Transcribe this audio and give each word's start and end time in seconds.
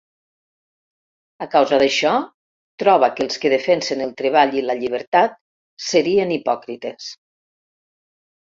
A 1.45 1.47
causa 1.55 1.77
d'això, 1.83 2.13
troba 2.83 3.09
que 3.19 3.23
els 3.25 3.37
que 3.43 3.51
defensen 3.55 4.01
el 4.07 4.15
treball 4.23 4.57
i 4.57 4.65
la 4.71 4.79
llibertat 4.81 5.39
serien 5.93 6.35
hipòcrites. 6.39 7.13